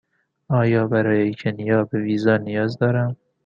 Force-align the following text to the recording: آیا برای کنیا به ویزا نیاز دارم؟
آیا 0.49 0.87
برای 0.87 1.33
کنیا 1.33 1.83
به 1.83 1.99
ویزا 2.01 2.37
نیاز 2.37 2.77
دارم؟ 2.77 3.17